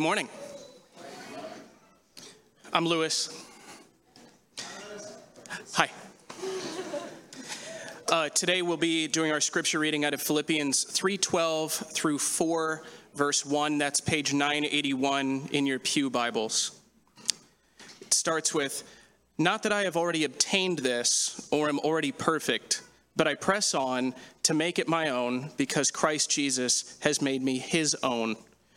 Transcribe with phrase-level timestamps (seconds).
[0.00, 0.28] Good morning.
[2.72, 3.44] I'm Lewis.
[5.74, 5.90] Hi.
[8.08, 13.44] Uh, today we'll be doing our scripture reading out of Philippians 3:12 through 4 verse
[13.44, 13.76] 1.
[13.76, 16.70] That's page 981 in your pew Bibles.
[18.00, 18.84] It starts with,
[19.36, 22.80] "Not that I have already obtained this or am already perfect,
[23.16, 27.58] but I press on to make it my own because Christ Jesus has made me
[27.58, 28.38] his own."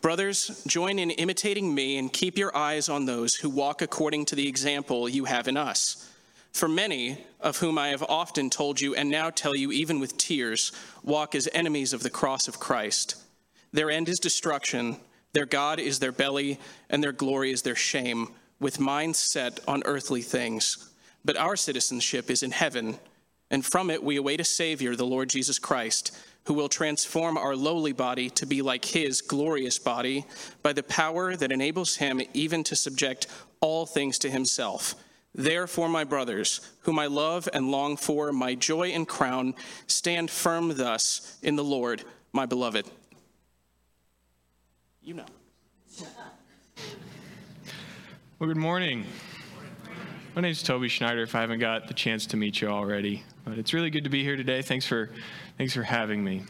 [0.00, 4.34] Brothers, join in imitating me and keep your eyes on those who walk according to
[4.34, 6.10] the example you have in us.
[6.52, 10.16] For many, of whom I have often told you and now tell you even with
[10.16, 13.16] tears, walk as enemies of the cross of Christ.
[13.72, 14.96] Their end is destruction,
[15.34, 19.82] their God is their belly, and their glory is their shame, with minds set on
[19.84, 20.90] earthly things.
[21.26, 22.98] But our citizenship is in heaven,
[23.50, 26.16] and from it we await a Savior, the Lord Jesus Christ
[26.50, 30.26] who will transform our lowly body to be like his glorious body
[30.64, 33.28] by the power that enables him even to subject
[33.60, 34.96] all things to himself.
[35.32, 39.54] Therefore, my brothers, whom I love and long for, my joy and crown,
[39.86, 42.90] stand firm thus in the Lord, my beloved.
[45.04, 45.26] You know.
[48.40, 49.06] Well, good morning.
[50.34, 53.22] My name is Toby Schneider, if I haven't got the chance to meet you already.
[53.44, 54.62] But it's really good to be here today.
[54.62, 55.10] Thanks for
[55.60, 56.44] Thanks for having me.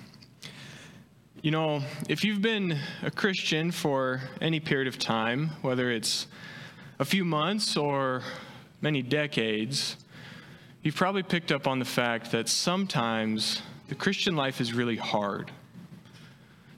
[1.42, 6.28] You know, if you've been a Christian for any period of time, whether it's
[7.00, 8.22] a few months or
[8.80, 9.96] many decades,
[10.84, 15.50] you've probably picked up on the fact that sometimes the Christian life is really hard.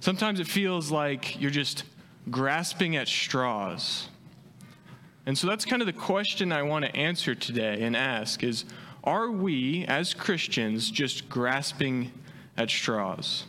[0.00, 1.84] Sometimes it feels like you're just
[2.30, 4.08] grasping at straws.
[5.26, 8.64] And so that's kind of the question I want to answer today and ask is
[9.04, 12.12] are we as Christians just grasping
[12.56, 13.44] at straws.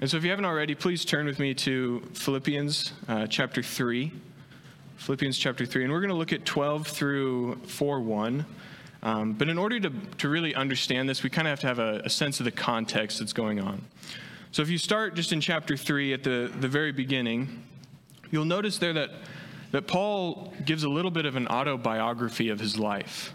[0.00, 4.12] And so, if you haven't already, please turn with me to Philippians uh, chapter 3.
[4.96, 5.84] Philippians chapter 3.
[5.84, 8.46] And we're going to look at 12 through 4 1.
[9.00, 11.78] Um, but in order to, to really understand this, we kind of have to have
[11.78, 13.84] a, a sense of the context that's going on.
[14.52, 17.64] So, if you start just in chapter 3 at the, the very beginning,
[18.30, 19.10] you'll notice there that,
[19.72, 23.32] that Paul gives a little bit of an autobiography of his life.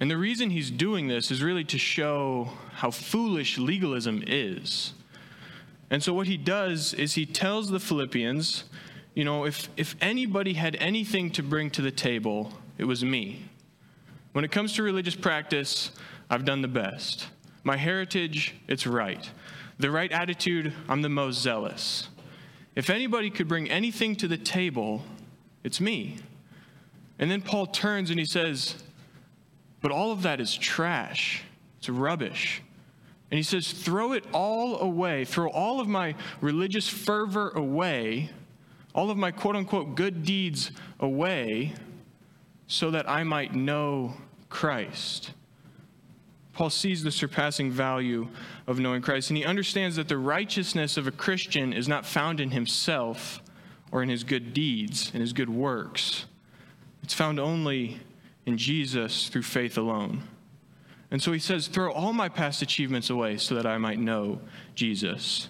[0.00, 4.94] And the reason he's doing this is really to show how foolish legalism is.
[5.90, 8.64] And so what he does is he tells the Philippians,
[9.14, 13.44] you know, if, if anybody had anything to bring to the table, it was me.
[14.32, 15.90] When it comes to religious practice,
[16.30, 17.28] I've done the best.
[17.62, 19.28] My heritage, it's right.
[19.78, 22.08] The right attitude, I'm the most zealous.
[22.74, 25.02] If anybody could bring anything to the table,
[25.64, 26.18] it's me.
[27.18, 28.76] And then Paul turns and he says,
[29.80, 31.42] but all of that is trash,
[31.78, 32.62] it's rubbish.
[33.30, 38.30] And he says, throw it all away, throw all of my religious fervor away,
[38.92, 41.74] all of my quote unquote good deeds away,
[42.66, 44.14] so that I might know
[44.48, 45.32] Christ.
[46.52, 48.28] Paul sees the surpassing value
[48.66, 52.40] of knowing Christ, and he understands that the righteousness of a Christian is not found
[52.40, 53.40] in himself
[53.92, 56.26] or in his good deeds, in his good works.
[57.02, 58.00] It's found only
[58.50, 60.24] in Jesus through faith alone.
[61.12, 64.40] And so he says, Throw all my past achievements away so that I might know
[64.74, 65.48] Jesus,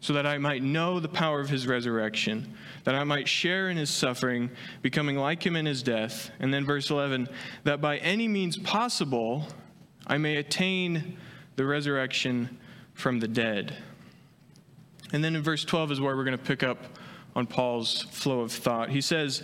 [0.00, 2.54] so that I might know the power of his resurrection,
[2.84, 4.48] that I might share in his suffering,
[4.80, 6.30] becoming like him in his death.
[6.38, 7.28] And then verse 11,
[7.64, 9.46] that by any means possible
[10.06, 11.18] I may attain
[11.56, 12.58] the resurrection
[12.94, 13.76] from the dead.
[15.12, 16.78] And then in verse 12 is where we're going to pick up
[17.34, 18.90] on Paul's flow of thought.
[18.90, 19.42] He says,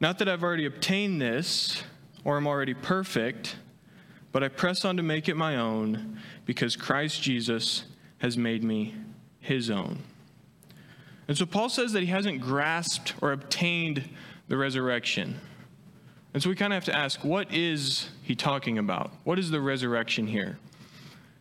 [0.00, 1.82] Not that I've already obtained this
[2.24, 3.56] or am already perfect,
[4.32, 7.84] but I press on to make it my own because Christ Jesus
[8.18, 8.94] has made me
[9.40, 9.98] his own.
[11.28, 14.08] And so Paul says that he hasn't grasped or obtained
[14.48, 15.38] the resurrection.
[16.32, 19.12] And so we kind of have to ask, what is he talking about?
[19.24, 20.58] What is the resurrection here?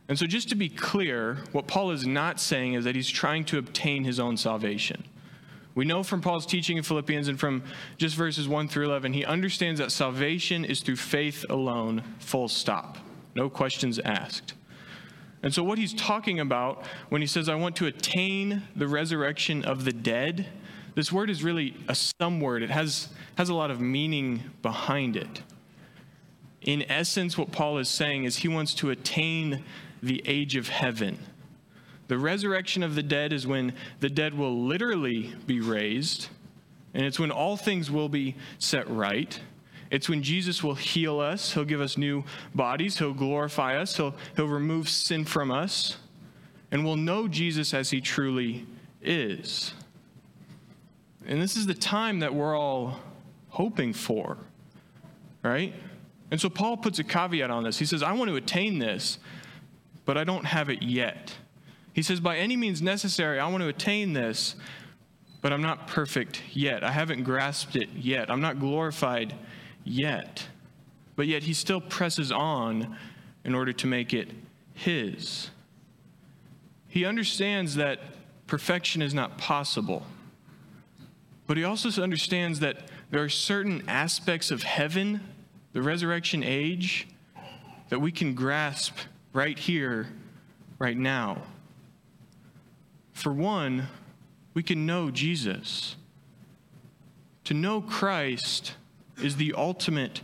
[0.07, 3.45] And so, just to be clear, what Paul is not saying is that he's trying
[3.45, 5.03] to obtain his own salvation.
[5.75, 7.63] We know from Paul's teaching in Philippians and from
[7.97, 12.97] just verses 1 through 11, he understands that salvation is through faith alone, full stop.
[13.35, 14.53] No questions asked.
[15.41, 19.65] And so, what he's talking about when he says, I want to attain the resurrection
[19.65, 20.47] of the dead,
[20.95, 22.63] this word is really a some word.
[22.63, 25.41] It has, has a lot of meaning behind it.
[26.61, 29.63] In essence, what Paul is saying is he wants to attain
[30.01, 31.17] the age of heaven.
[32.07, 36.27] The resurrection of the dead is when the dead will literally be raised,
[36.93, 39.39] and it's when all things will be set right.
[39.89, 42.23] It's when Jesus will heal us, He'll give us new
[42.53, 45.97] bodies, He'll glorify us, He'll, he'll remove sin from us,
[46.71, 48.65] and we'll know Jesus as He truly
[49.01, 49.73] is.
[51.25, 52.99] And this is the time that we're all
[53.49, 54.37] hoping for,
[55.41, 55.73] right?
[56.31, 57.77] And so Paul puts a caveat on this.
[57.77, 59.19] He says, I want to attain this,
[60.05, 61.35] but I don't have it yet.
[61.93, 64.55] He says, by any means necessary, I want to attain this,
[65.41, 66.83] but I'm not perfect yet.
[66.83, 68.31] I haven't grasped it yet.
[68.31, 69.35] I'm not glorified
[69.83, 70.47] yet.
[71.15, 72.97] But yet he still presses on
[73.45, 74.29] in order to make it
[74.73, 75.51] his.
[76.87, 77.99] He understands that
[78.47, 80.05] perfection is not possible.
[81.45, 82.77] But he also understands that
[83.11, 85.21] there are certain aspects of heaven,
[85.73, 87.07] the resurrection age,
[87.89, 88.95] that we can grasp
[89.33, 90.07] right here,
[90.79, 91.43] right now.
[93.13, 93.87] For one,
[94.53, 95.95] we can know Jesus.
[97.45, 98.73] To know Christ
[99.21, 100.21] is the ultimate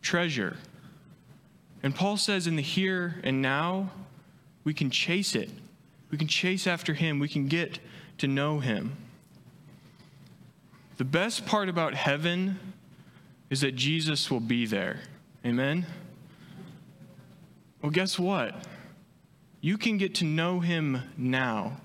[0.00, 0.56] treasure.
[1.82, 3.90] And Paul says in the here and now,
[4.64, 5.50] we can chase it.
[6.10, 7.18] We can chase after him.
[7.18, 7.78] We can get
[8.18, 8.96] to know him.
[10.98, 12.58] The best part about heaven
[13.50, 15.00] is that Jesus will be there.
[15.44, 15.86] Amen?
[17.80, 18.54] Well, guess what?
[19.60, 21.78] You can get to know him now.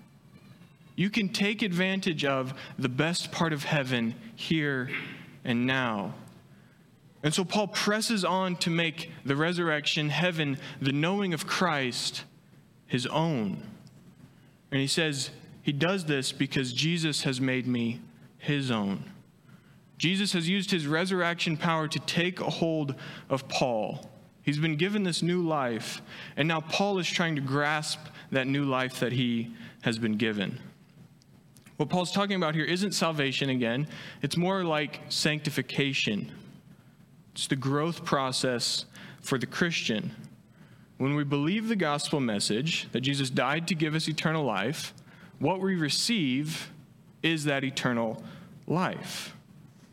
[0.98, 4.90] You can take advantage of the best part of heaven here
[5.46, 6.16] and now.
[7.22, 12.24] And so Paul presses on to make the resurrection, heaven, the knowing of Christ,
[12.88, 13.62] his own.
[14.72, 15.30] And he says
[15.62, 18.02] he does this because Jesus has made me
[18.40, 19.04] his own.
[20.00, 22.96] Jesus has used his resurrection power to take a hold
[23.30, 24.10] of Paul.
[24.42, 26.02] He's been given this new life,
[26.36, 28.00] and now Paul is trying to grasp
[28.32, 30.60] that new life that he has been given.
[31.78, 33.88] What Paul's talking about here isn't salvation again,
[34.22, 36.32] it's more like sanctification.
[37.34, 38.86] It's the growth process
[39.22, 40.12] for the Christian.
[40.98, 44.96] When we believe the gospel message that Jesus died to give us eternal life,
[45.38, 46.72] what we receive
[47.22, 48.24] is that eternal
[48.66, 49.36] life.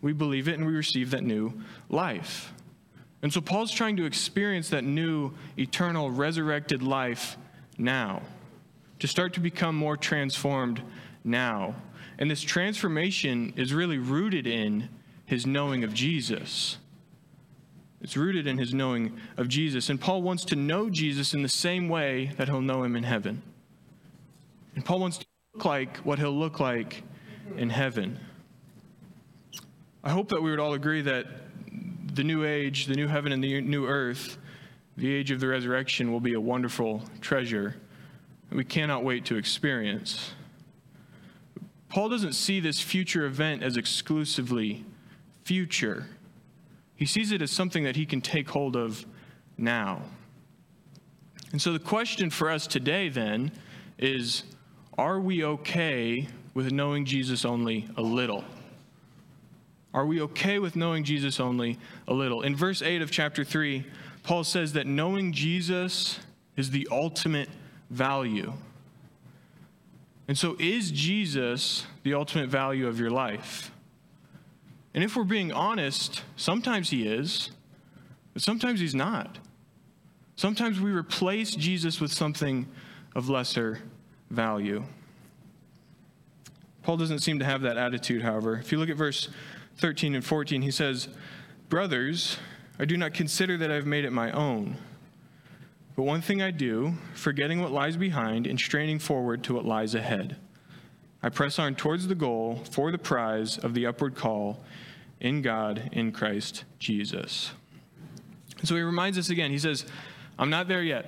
[0.01, 1.53] We believe it and we receive that new
[1.91, 2.55] life.
[3.23, 7.37] And so Paul's trying to experience that new, eternal, resurrected life
[7.77, 8.23] now,
[9.01, 10.83] to start to become more transformed
[11.25, 11.75] now.
[12.19, 14.89] And this transformation is really rooted in
[15.27, 16.79] his knowing of Jesus.
[18.01, 19.89] It's rooted in his knowing of Jesus.
[19.89, 23.03] And Paul wants to know Jesus in the same way that he'll know him in
[23.03, 23.43] heaven.
[24.75, 27.03] And Paul wants to look like what he'll look like
[27.57, 28.19] in heaven.
[30.03, 31.27] I hope that we would all agree that
[32.15, 34.37] the new age, the new heaven and the new earth,
[34.97, 37.77] the age of the resurrection will be a wonderful treasure
[38.55, 40.33] we cannot wait to experience.
[41.95, 44.85] Paul doesn't see this future event as exclusively
[45.45, 46.09] future.
[46.97, 49.07] He sees it as something that he can take hold of
[49.57, 50.03] now.
[51.53, 53.53] And so the question for us today then
[53.97, 54.43] is
[54.99, 58.43] are we okay with knowing Jesus only a little?
[59.93, 61.79] Are we okay with knowing Jesus only
[62.09, 62.43] a little?
[62.43, 63.87] In verse 8 of chapter 3,
[64.25, 66.19] Paul says that knowing Jesus
[66.57, 67.51] is the ultimate
[67.89, 68.53] value.
[70.27, 73.71] And so, is Jesus the ultimate value of your life?
[74.95, 77.51] And if we're being honest, sometimes he is,
[78.33, 79.39] but sometimes he's not.
[80.37, 82.67] Sometimes we replace Jesus with something
[83.15, 83.81] of lesser
[84.31, 84.85] value.
[86.83, 88.57] Paul doesn't seem to have that attitude, however.
[88.57, 89.29] If you look at verse
[89.79, 91.09] 13 and 14, he says,
[91.69, 92.39] Brothers,
[92.79, 94.77] I do not consider that I've made it my own.
[95.97, 99.95] But one thing I do, forgetting what lies behind and straining forward to what lies
[99.95, 100.37] ahead.
[101.23, 104.63] I press on towards the goal for the prize of the upward call
[105.21, 107.53] in God in Christ Jesus.
[108.59, 109.51] And so he reminds us again.
[109.51, 109.87] He says,
[110.39, 111.07] I'm not there yet.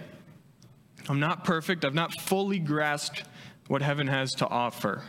[1.09, 1.85] I'm not perfect.
[1.85, 3.25] I've not fully grasped
[3.69, 5.03] what heaven has to offer.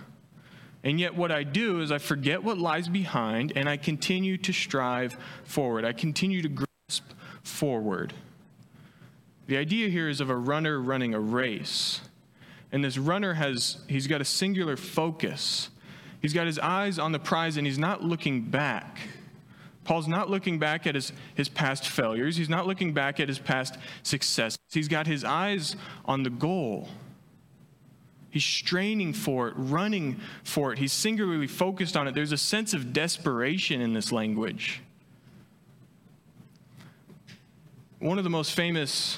[0.84, 4.54] And yet, what I do is I forget what lies behind and I continue to
[4.54, 5.86] strive forward.
[5.86, 7.12] I continue to grasp
[7.44, 8.14] forward.
[9.48, 12.02] The idea here is of a runner running a race.
[12.72, 15.70] And this runner has, he's got a singular focus.
[16.22, 19.00] He's got his eyes on the prize and he's not looking back.
[19.86, 22.36] Paul's not looking back at his, his past failures.
[22.36, 24.60] He's not looking back at his past successes.
[24.70, 26.90] He's got his eyes on the goal.
[28.30, 30.80] He's straining for it, running for it.
[30.80, 32.14] He's singularly focused on it.
[32.14, 34.82] There's a sense of desperation in this language.
[38.00, 39.18] One of the most famous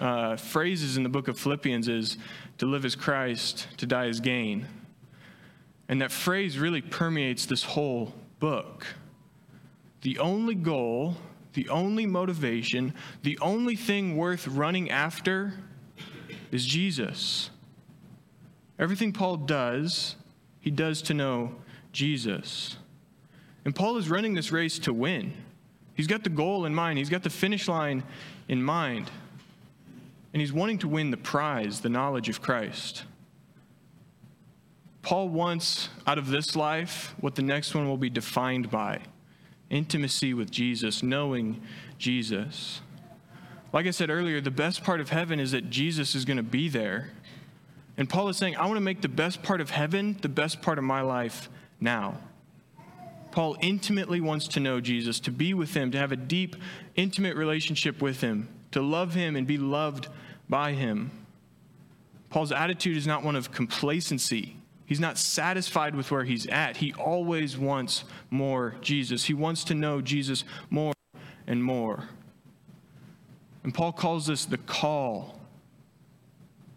[0.00, 2.18] uh, phrases in the book of Philippians is
[2.58, 4.66] to live as Christ, to die as gain.
[5.88, 8.86] And that phrase really permeates this whole book.
[10.02, 11.16] The only goal,
[11.54, 15.54] the only motivation, the only thing worth running after
[16.50, 17.50] is Jesus.
[18.78, 20.16] Everything Paul does,
[20.60, 21.54] he does to know
[21.92, 22.76] Jesus.
[23.64, 25.32] And Paul is running this race to win.
[25.94, 28.04] He's got the goal in mind, he's got the finish line
[28.48, 29.10] in mind.
[30.36, 33.04] And he's wanting to win the prize, the knowledge of Christ.
[35.00, 39.00] Paul wants out of this life what the next one will be defined by
[39.70, 41.62] intimacy with Jesus, knowing
[41.96, 42.82] Jesus.
[43.72, 46.42] Like I said earlier, the best part of heaven is that Jesus is going to
[46.42, 47.12] be there.
[47.96, 50.60] And Paul is saying, I want to make the best part of heaven the best
[50.60, 51.48] part of my life
[51.80, 52.18] now.
[53.30, 56.56] Paul intimately wants to know Jesus, to be with him, to have a deep,
[56.94, 60.08] intimate relationship with him, to love him and be loved
[60.48, 61.10] by him.
[62.30, 66.76] Paul's attitude is not one of complacency He's not satisfied with where he's at.
[66.76, 69.24] He always wants more Jesus.
[69.24, 70.94] He wants to know Jesus more
[71.46, 72.04] and more.
[73.64, 75.40] And Paul calls this the call.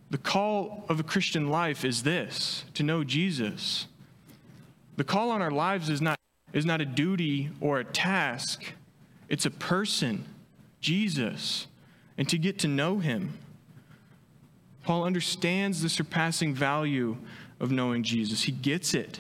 [0.09, 3.85] The call of a Christian life is this to know Jesus.
[4.97, 6.17] The call on our lives is not,
[6.51, 8.73] is not a duty or a task,
[9.29, 10.25] it's a person,
[10.81, 11.67] Jesus,
[12.17, 13.38] and to get to know him.
[14.89, 17.15] Paul understands the surpassing value
[17.60, 18.41] of knowing Jesus.
[18.41, 19.19] He gets it.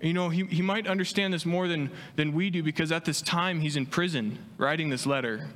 [0.00, 3.22] You know, he, he might understand this more than, than we do because at this
[3.22, 5.46] time he's in prison writing this letter.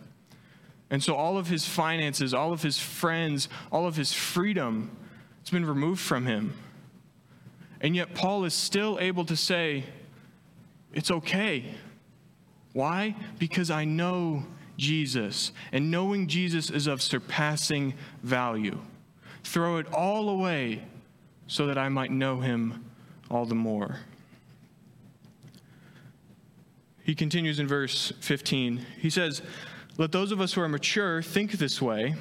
[0.88, 4.96] And so all of his finances, all of his friends, all of his freedom,
[5.40, 6.54] it's been removed from him.
[7.80, 9.82] And yet Paul is still able to say,
[10.92, 11.74] it's okay.
[12.72, 13.16] Why?
[13.40, 14.44] Because I know
[14.76, 18.78] Jesus, and knowing Jesus is of surpassing value.
[19.44, 20.82] Throw it all away
[21.46, 22.84] so that I might know him
[23.30, 24.00] all the more.
[27.02, 28.84] He continues in verse 15.
[28.98, 29.40] He says,
[29.96, 32.16] Let those of us who are mature think this way,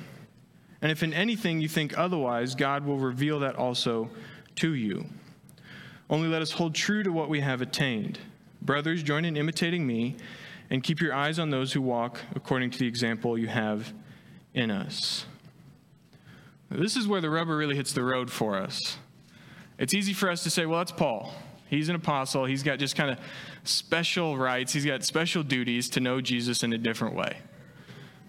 [0.81, 4.09] and if in anything you think otherwise, God will reveal that also
[4.57, 5.05] to you.
[6.09, 8.19] Only let us hold true to what we have attained.
[8.61, 10.15] Brothers, join in imitating me,
[10.69, 13.93] and keep your eyes on those who walk according to the example you have
[14.53, 15.25] in us.
[16.69, 18.97] This is where the rubber really hits the road for us.
[19.77, 21.33] It's easy for us to say, well, that's Paul.
[21.67, 22.45] He's an apostle.
[22.45, 23.19] He's got just kind of
[23.63, 24.73] special rights.
[24.73, 27.37] He's got special duties to know Jesus in a different way.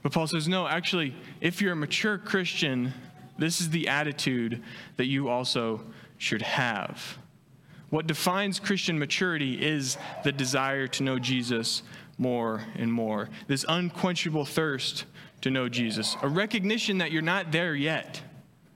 [0.02, 2.92] But Paul says, no, actually, if you're a mature Christian,
[3.38, 4.62] this is the attitude
[4.96, 5.82] that you also
[6.18, 7.18] should have.
[7.90, 11.82] What defines Christian maturity is the desire to know Jesus
[12.18, 15.04] more and more, this unquenchable thirst
[15.42, 18.22] to know Jesus, a recognition that you're not there yet,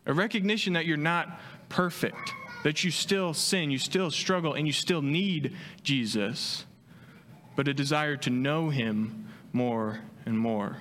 [0.06, 2.34] a recognition that you're not perfect.
[2.62, 6.66] That you still sin, you still struggle, and you still need Jesus,
[7.56, 10.76] but a desire to know Him more and more.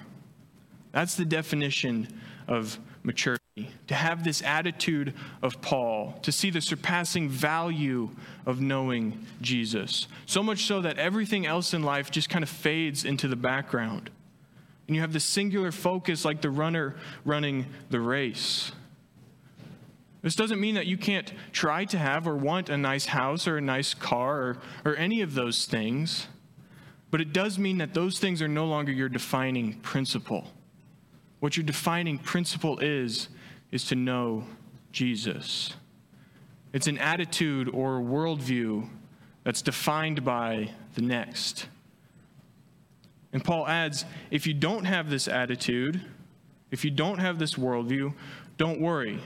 [0.92, 2.10] That's the definition
[2.50, 3.40] of maturity.
[3.88, 8.10] To have this attitude of Paul, to see the surpassing value
[8.46, 10.08] of knowing Jesus.
[10.26, 14.10] So much so that everything else in life just kind of fades into the background.
[14.88, 18.72] And you have this singular focus like the runner running the race.
[20.22, 23.58] This doesn't mean that you can't try to have or want a nice house or
[23.58, 26.28] a nice car or, or any of those things,
[27.12, 30.48] but it does mean that those things are no longer your defining principle.
[31.40, 33.30] What your defining principle is,
[33.72, 34.44] is to know
[34.92, 35.74] Jesus.
[36.74, 38.88] It's an attitude or worldview
[39.44, 41.68] that's defined by the next.
[43.34, 46.02] And Paul adds if you don't have this attitude,
[46.72, 48.14] if you don't have this worldview,
[48.58, 49.20] don't worry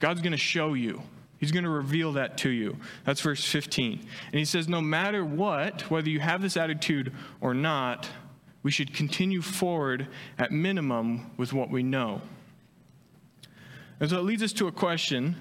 [0.00, 1.02] God's going to show you.
[1.38, 2.76] He's going to reveal that to you.
[3.04, 4.00] That's verse 15.
[4.26, 8.08] And he says, no matter what, whether you have this attitude or not,
[8.62, 12.20] we should continue forward at minimum with what we know.
[14.00, 15.36] And so it leads us to a question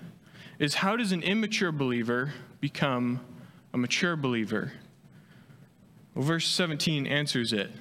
[0.60, 3.22] is how does an immature believer become
[3.74, 4.74] a mature believer?
[6.14, 7.72] Well, verse 17 answers it.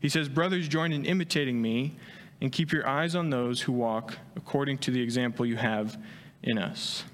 [0.00, 1.96] He says, Brothers, join in imitating me
[2.40, 5.98] and keep your eyes on those who walk according to the example you have
[6.42, 7.04] in us.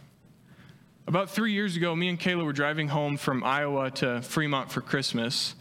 [1.08, 4.80] About three years ago, me and Kayla were driving home from Iowa to Fremont for
[4.80, 5.56] Christmas.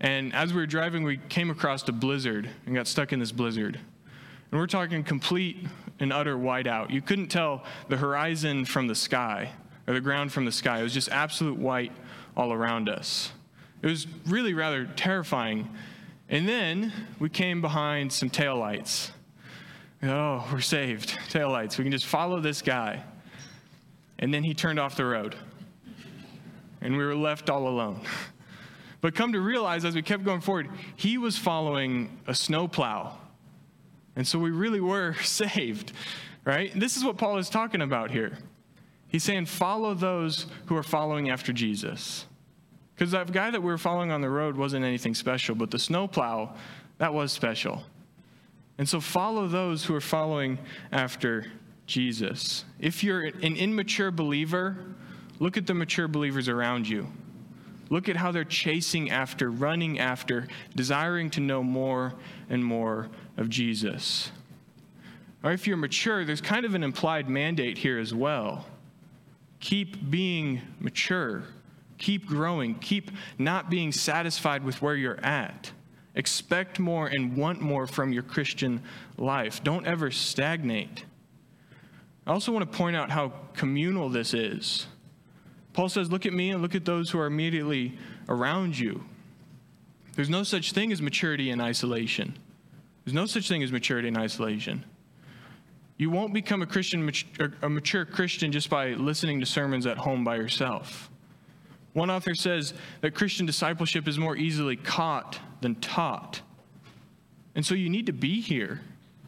[0.00, 3.32] And as we were driving, we came across a blizzard and got stuck in this
[3.32, 3.78] blizzard.
[4.50, 5.66] And we're talking complete
[6.00, 6.90] an utter whiteout.
[6.90, 9.50] You couldn't tell the horizon from the sky
[9.86, 10.80] or the ground from the sky.
[10.80, 11.92] It was just absolute white
[12.36, 13.32] all around us.
[13.82, 15.68] It was really rather terrifying.
[16.28, 19.10] And then we came behind some taillights.
[20.02, 21.18] Oh, we're saved.
[21.30, 21.78] Taillights.
[21.78, 23.02] We can just follow this guy.
[24.18, 25.34] And then he turned off the road.
[26.80, 28.00] And we were left all alone.
[29.00, 33.16] But come to realize as we kept going forward, he was following a snowplow.
[34.18, 35.92] And so we really were saved,
[36.44, 36.70] right?
[36.78, 38.36] This is what Paul is talking about here.
[39.06, 42.26] He's saying, follow those who are following after Jesus.
[42.94, 45.78] Because that guy that we were following on the road wasn't anything special, but the
[45.78, 46.52] snowplow,
[46.98, 47.84] that was special.
[48.76, 50.58] And so follow those who are following
[50.90, 51.46] after
[51.86, 52.64] Jesus.
[52.80, 54.76] If you're an immature believer,
[55.38, 57.06] look at the mature believers around you.
[57.88, 62.14] Look at how they're chasing after, running after, desiring to know more
[62.50, 63.08] and more
[63.38, 64.30] of Jesus.
[65.42, 68.66] Or if you're mature, there's kind of an implied mandate here as well.
[69.60, 71.44] Keep being mature,
[71.96, 75.72] keep growing, keep not being satisfied with where you're at.
[76.14, 78.82] Expect more and want more from your Christian
[79.16, 79.62] life.
[79.62, 81.04] Don't ever stagnate.
[82.26, 84.86] I also want to point out how communal this is.
[85.72, 87.96] Paul says, Look at me and look at those who are immediately
[88.28, 89.04] around you.
[90.14, 92.36] There's no such thing as maturity in isolation.
[93.08, 94.84] There's no such thing as maturity in isolation.
[95.96, 97.10] You won't become a Christian,
[97.40, 101.08] er, a mature Christian just by listening to sermons at home by yourself.
[101.94, 106.42] One author says that Christian discipleship is more easily caught than taught.
[107.54, 108.82] And so you need to be here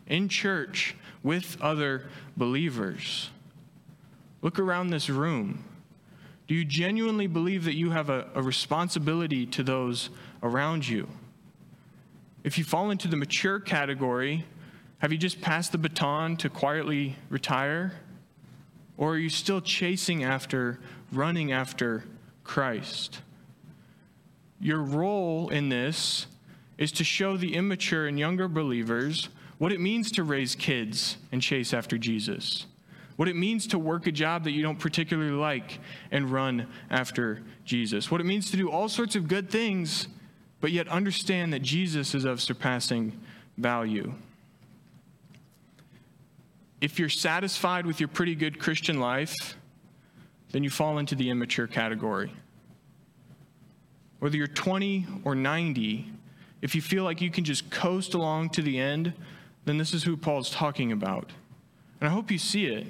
[0.06, 2.04] in church with other
[2.36, 3.30] believers.
[4.42, 5.64] Look around this room.
[6.48, 10.10] Do you genuinely believe that you have a, a, responsibility to those
[10.42, 11.08] around you?
[12.42, 14.44] If you fall into the mature category,
[14.98, 17.92] have you just passed the baton to quietly retire?
[18.96, 20.78] Or are you still chasing after,
[21.12, 22.04] running after
[22.44, 23.22] Christ?
[24.60, 26.26] Your role in this
[26.76, 31.42] is to show the immature and younger believers what it means to raise kids and
[31.42, 32.66] chase after Jesus
[33.20, 35.78] what it means to work a job that you don't particularly like
[36.10, 40.08] and run after Jesus, what it means to do all sorts of good things,
[40.60, 43.18] but yet understand that Jesus is of surpassing
[43.56, 44.12] value.
[46.80, 49.56] If you're satisfied with your pretty good Christian life,
[50.52, 52.32] then you fall into the immature category.
[54.18, 56.12] Whether you're 20 or 90,
[56.62, 59.12] if you feel like you can just coast along to the end,
[59.64, 61.30] then this is who Paul's talking about.
[62.00, 62.86] And I hope you see it.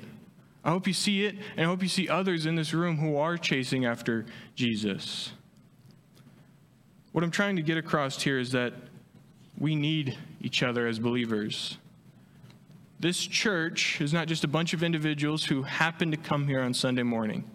[0.62, 3.16] I hope you see it, and I hope you see others in this room who
[3.16, 5.32] are chasing after Jesus.
[7.12, 8.72] What I'm trying to get across here is that
[9.58, 11.78] we need each other as believers.
[12.98, 16.72] This church is not just a bunch of individuals who happen to come here on
[16.74, 17.50] Sunday morning,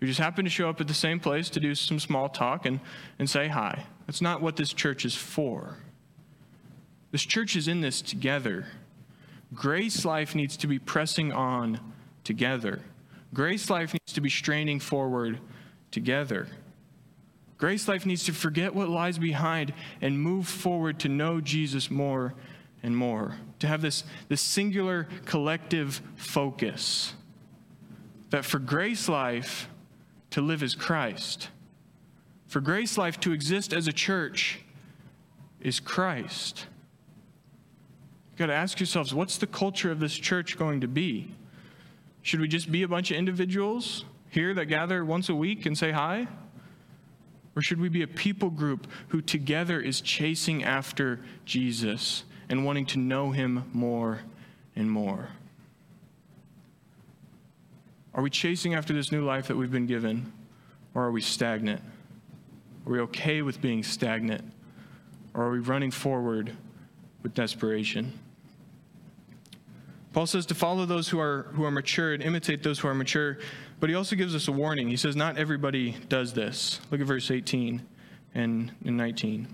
[0.00, 2.66] who just happen to show up at the same place to do some small talk
[2.66, 2.80] and,
[3.18, 3.86] and say hi.
[4.06, 5.78] That's not what this church is for.
[7.12, 8.66] This church is in this together.
[9.54, 11.80] Grace Life needs to be pressing on
[12.24, 12.82] together.
[13.32, 15.38] Grace life needs to be straining forward
[15.90, 16.48] together.
[17.58, 22.34] Grace life needs to forget what lies behind and move forward to know Jesus more
[22.82, 23.36] and more.
[23.60, 27.14] To have this, this singular collective focus.
[28.30, 29.68] That for grace life,
[30.30, 31.48] to live as Christ.
[32.46, 34.60] For grace life to exist as a church
[35.60, 36.66] is Christ.
[38.30, 41.34] You've got to ask yourselves what's the culture of this church going to be?
[42.20, 45.78] Should we just be a bunch of individuals here that gather once a week and
[45.78, 46.28] say hi?
[47.56, 52.84] Or should we be a people group who together is chasing after Jesus and wanting
[52.86, 54.20] to know him more
[54.76, 55.30] and more?
[58.14, 60.32] Are we chasing after this new life that we've been given,
[60.94, 61.80] or are we stagnant?
[62.86, 64.44] Are we okay with being stagnant,
[65.34, 66.52] or are we running forward
[67.22, 68.18] with desperation?
[70.12, 72.94] Paul says to follow those who are, who are mature and imitate those who are
[72.94, 73.38] mature,
[73.78, 74.88] but he also gives us a warning.
[74.88, 76.80] He says, Not everybody does this.
[76.90, 77.82] Look at verse 18
[78.34, 79.48] and, and 19.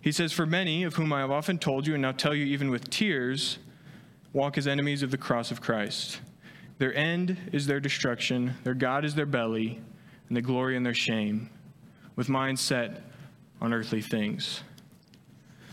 [0.00, 2.44] He says, For many, of whom I have often told you, and now tell you
[2.46, 3.58] even with tears,
[4.32, 6.20] walk as enemies of the cross of Christ.
[6.78, 9.80] Their end is their destruction, their God is their belly,
[10.28, 11.48] and the glory in their shame,
[12.16, 13.02] with minds set
[13.60, 14.62] on earthly things.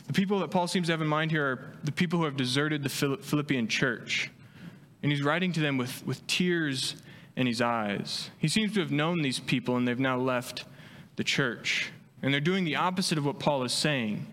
[0.08, 2.36] The people that Paul seems to have in mind here are the people who have
[2.36, 4.32] deserted the Philippian church.
[5.02, 6.96] And he's writing to them with, with tears
[7.40, 8.32] in his eyes.
[8.38, 10.66] He seems to have known these people, and they've now left
[11.16, 11.90] the church.
[12.22, 14.28] And they're doing the opposite of what Paul is saying.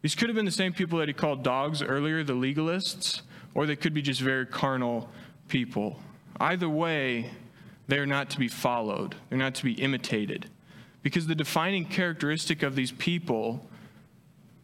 [0.00, 3.22] These could have been the same people that he called dogs earlier, the legalists,
[3.54, 5.08] or they could be just very carnal
[5.46, 6.00] people.
[6.40, 7.30] Either way,
[7.86, 10.50] they're not to be followed, they're not to be imitated.
[11.04, 13.64] Because the defining characteristic of these people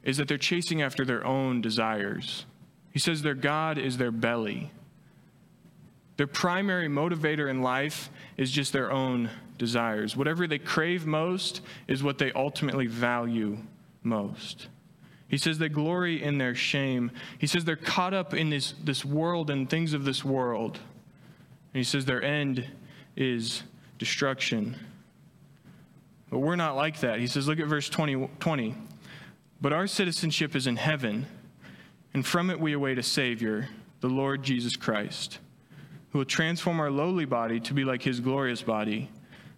[0.03, 2.47] is that they're chasing after their own desires.
[2.90, 4.73] He says their God is their belly.
[6.18, 10.16] Their primary motivator in life is just their own desires.
[10.16, 13.57] Whatever they crave most is what they ultimately value
[14.02, 14.68] most.
[15.28, 17.12] He says they glory in their shame.
[17.38, 20.81] He says they're caught up in this, this world and things of this world.
[21.72, 22.66] And he says their end
[23.16, 23.62] is
[23.98, 24.76] destruction.
[26.31, 27.20] But we're not like that.
[27.20, 28.28] He says, look at verse 20.
[28.40, 28.74] 20.
[29.61, 31.26] But our citizenship is in heaven,
[32.12, 33.68] and from it we await a Savior,
[34.00, 35.38] the Lord Jesus Christ,
[36.11, 39.11] who will transform our lowly body to be like his glorious body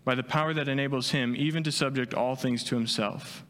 [0.05, 3.45] by the power that enables him even to subject all things to himself.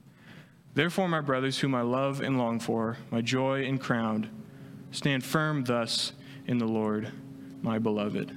[0.75, 4.29] Therefore, my brothers, whom I love and long for, my joy and crown,
[4.93, 6.13] stand firm thus
[6.47, 7.11] in the Lord,
[7.63, 8.37] my beloved.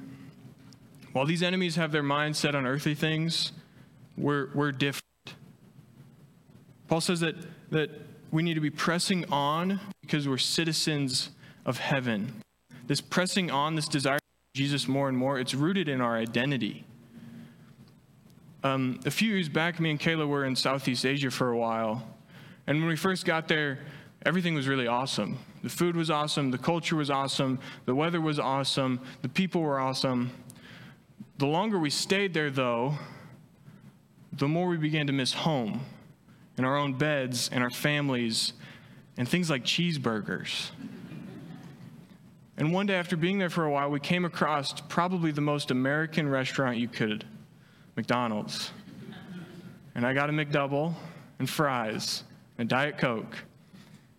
[1.11, 3.51] While these enemies have their minds set on earthly things,
[4.17, 5.03] we're, we're different.
[6.87, 7.35] Paul says that,
[7.71, 7.89] that
[8.31, 11.29] we need to be pressing on because we're citizens
[11.65, 12.41] of heaven.
[12.87, 14.19] This pressing on, this desire
[14.53, 16.85] Jesus more and more, it's rooted in our identity.
[18.63, 22.07] Um, a few years back, me and Kayla were in Southeast Asia for a while.
[22.67, 23.79] And when we first got there,
[24.27, 25.39] everything was really awesome.
[25.63, 29.79] The food was awesome, the culture was awesome, the weather was awesome, the people were
[29.79, 30.29] awesome.
[31.39, 32.93] The longer we stayed there, though,
[34.33, 35.81] the more we began to miss home
[36.57, 38.53] and our own beds and our families
[39.17, 40.69] and things like cheeseburgers.
[42.57, 45.71] And one day, after being there for a while, we came across probably the most
[45.71, 47.25] American restaurant you could
[47.95, 48.71] McDonald's.
[49.95, 50.93] And I got a McDouble
[51.39, 52.23] and fries
[52.57, 53.43] and Diet Coke.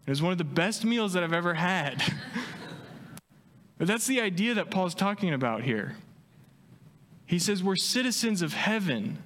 [0.06, 2.02] It was one of the best meals that I've ever had.
[3.78, 5.96] but that's the idea that Paul's talking about here.
[7.26, 9.18] He says, We're citizens of heaven.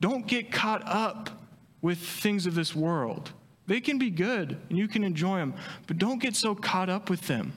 [0.00, 1.30] Don't get caught up
[1.80, 3.32] with things of this world.
[3.66, 5.54] They can be good and you can enjoy them,
[5.86, 7.52] but don't get so caught up with them.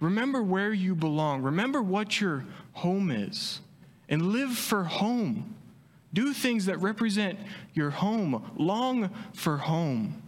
[0.00, 1.42] Remember where you belong.
[1.42, 3.60] Remember what your home is
[4.08, 5.54] and live for home.
[6.12, 7.38] Do things that represent
[7.74, 8.50] your home.
[8.56, 10.22] Long for home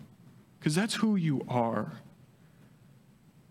[0.58, 1.90] because that's who you are.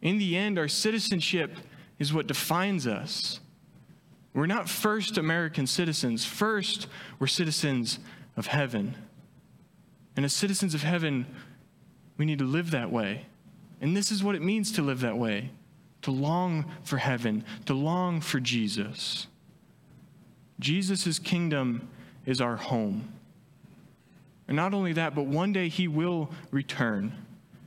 [0.01, 1.57] In the end, our citizenship
[1.99, 3.39] is what defines us.
[4.33, 6.23] We're not first American citizens.
[6.23, 6.87] First,
[7.19, 7.99] we're citizens
[8.37, 8.95] of heaven.
[10.15, 11.25] And as citizens of heaven,
[12.17, 13.25] we need to live that way.
[13.81, 15.51] And this is what it means to live that way
[16.03, 19.27] to long for heaven, to long for Jesus.
[20.59, 21.87] Jesus' kingdom
[22.25, 23.11] is our home.
[24.47, 27.13] And not only that, but one day he will return.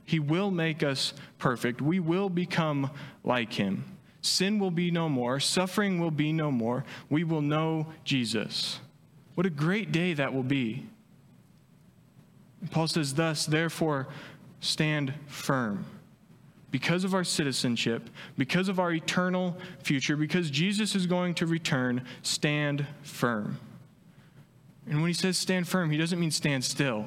[0.05, 1.81] He will make us perfect.
[1.81, 2.91] We will become
[3.23, 3.83] like him.
[4.21, 5.39] Sin will be no more.
[5.39, 6.85] Suffering will be no more.
[7.09, 8.79] We will know Jesus.
[9.35, 10.85] What a great day that will be.
[12.71, 14.07] Paul says, Thus, therefore,
[14.61, 15.85] stand firm.
[16.75, 22.03] Because of our citizenship, because of our eternal future, because Jesus is going to return,
[22.21, 23.57] stand firm.
[24.85, 27.05] And when he says stand firm, he doesn't mean stand still,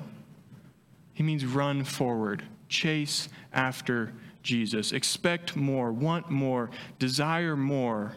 [1.12, 4.92] he means run forward, chase after Jesus.
[4.92, 8.16] Expect more, want more, desire more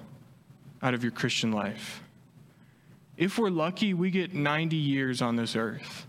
[0.82, 2.02] out of your Christian life.
[3.18, 6.08] If we're lucky, we get 90 years on this earth.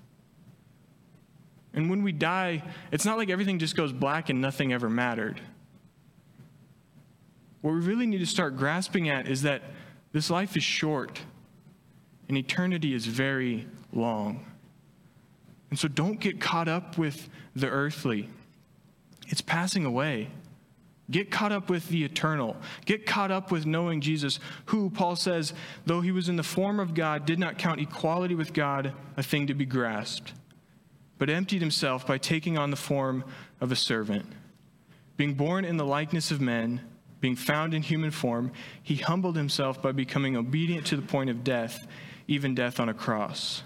[1.75, 5.41] And when we die, it's not like everything just goes black and nothing ever mattered.
[7.63, 9.63] What we really need to start grasping at is that
[10.13, 11.21] this life is short
[12.29, 14.45] and eternity is very long.
[15.71, 18.29] And so don't get caught up with the earthly,
[19.29, 20.29] it's passing away.
[21.11, 22.57] Get caught up with the eternal.
[22.87, 25.53] Get caught up with knowing Jesus, who, Paul says,
[25.85, 29.23] though he was in the form of God, did not count equality with God a
[29.23, 30.33] thing to be grasped
[31.23, 33.23] but emptied himself by taking on the form
[33.61, 34.27] of a servant.
[35.17, 36.81] Being born in the likeness of men,
[37.21, 38.51] being found in human form,
[38.83, 41.87] he humbled himself by becoming obedient to the point of death,
[42.27, 43.63] even death on a cross.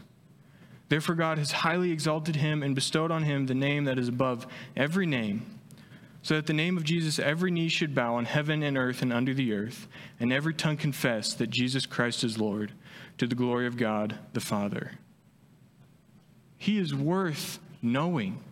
[0.90, 4.46] Therefore, God has highly exalted him and bestowed on him the name that is above
[4.76, 5.46] every name,
[6.20, 9.14] so that the name of Jesus every knee should bow on heaven and earth and
[9.14, 9.88] under the earth,
[10.20, 12.72] and every tongue confess that Jesus Christ is Lord,
[13.16, 14.98] to the glory of God the Father.
[16.58, 18.42] He is worth knowing.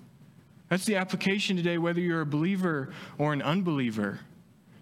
[0.69, 4.21] That's the application today, whether you're a believer or an unbeliever.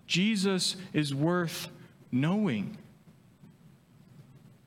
[0.07, 1.69] Jesus is worth
[2.11, 2.77] knowing.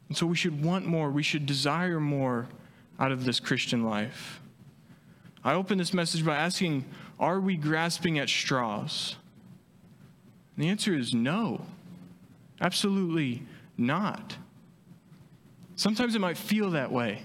[0.07, 2.47] And so we should want more, we should desire more
[2.99, 4.41] out of this Christian life.
[5.43, 6.85] I open this message by asking,
[7.19, 9.15] Are we grasping at straws?
[10.55, 11.65] And the answer is no,
[12.61, 13.43] absolutely
[13.77, 14.37] not.
[15.75, 17.23] Sometimes it might feel that way.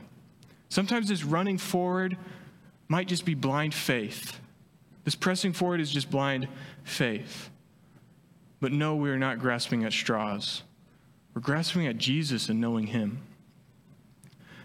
[0.70, 2.16] Sometimes this running forward
[2.88, 4.40] might just be blind faith.
[5.04, 6.48] This pressing forward is just blind
[6.84, 7.50] faith.
[8.60, 10.62] But no, we are not grasping at straws.
[11.34, 13.20] We're grasping at Jesus and knowing Him.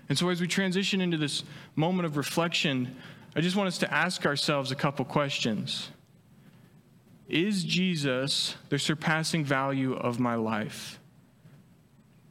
[0.07, 1.43] And so, as we transition into this
[1.75, 2.95] moment of reflection,
[3.35, 5.89] I just want us to ask ourselves a couple questions.
[7.27, 10.99] Is Jesus the surpassing value of my life?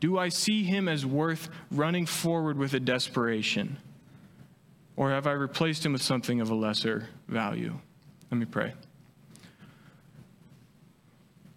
[0.05, 3.79] Do I see him as worth running forward with a desperation?
[4.97, 7.73] Or have I replaced him with something of a lesser value?
[8.31, 8.75] Let me pray.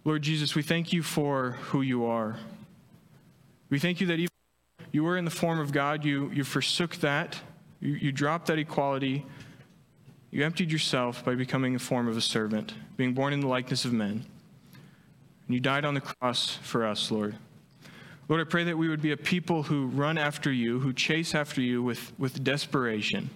[0.02, 2.38] Lord Jesus, we thank you for who you are.
[3.68, 4.32] We thank you that even
[4.92, 7.38] you were in the form of God, you, you forsook that,
[7.80, 9.26] you, you dropped that equality,
[10.30, 13.84] you emptied yourself by becoming a form of a servant, being born in the likeness
[13.84, 14.24] of men.
[15.46, 17.36] And you died on the cross for us, Lord.
[18.28, 21.34] Lord, I pray that we would be a people who run after you, who chase
[21.34, 23.30] after you with, with desperation.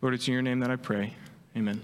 [0.00, 1.14] Lord, it's in your name that I pray.
[1.56, 1.80] Amen.